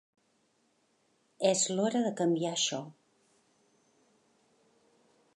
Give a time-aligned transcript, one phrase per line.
[1.49, 2.79] És l’hora de canviar això.